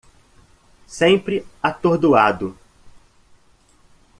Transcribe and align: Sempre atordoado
Sempre 0.87 1.45
atordoado 1.61 2.57